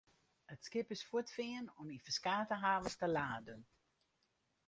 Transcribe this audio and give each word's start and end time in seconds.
It 0.53 0.63
skip 0.67 0.87
is 0.95 1.05
fuortfearn 1.09 1.67
om 1.81 1.91
yn 1.93 2.03
ferskate 2.05 2.55
havens 2.63 2.95
te 3.01 3.07
laden. 3.17 3.61